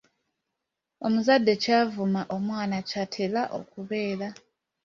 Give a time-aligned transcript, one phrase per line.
[1.05, 4.27] Omuzadde ky'avuma omwana ky'atera okubeera.